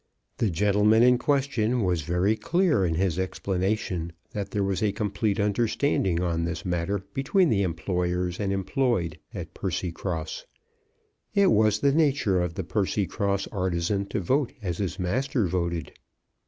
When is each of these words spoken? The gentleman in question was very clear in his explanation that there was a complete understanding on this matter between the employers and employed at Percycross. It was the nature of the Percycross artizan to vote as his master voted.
The 0.39 0.49
gentleman 0.49 1.03
in 1.03 1.19
question 1.19 1.83
was 1.83 2.01
very 2.01 2.35
clear 2.35 2.83
in 2.87 2.95
his 2.95 3.19
explanation 3.19 4.13
that 4.31 4.49
there 4.49 4.63
was 4.63 4.81
a 4.81 4.91
complete 4.91 5.39
understanding 5.39 6.21
on 6.23 6.43
this 6.43 6.65
matter 6.65 7.05
between 7.13 7.49
the 7.49 7.61
employers 7.61 8.39
and 8.39 8.51
employed 8.51 9.19
at 9.31 9.53
Percycross. 9.53 10.45
It 11.35 11.51
was 11.51 11.81
the 11.81 11.93
nature 11.93 12.41
of 12.41 12.55
the 12.55 12.63
Percycross 12.63 13.47
artizan 13.51 14.07
to 14.07 14.19
vote 14.19 14.53
as 14.63 14.79
his 14.79 14.97
master 14.97 15.45
voted. 15.45 15.91